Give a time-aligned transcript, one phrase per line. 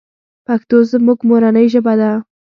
[0.45, 2.11] پښتو زموږ مورنۍ ژبه ده.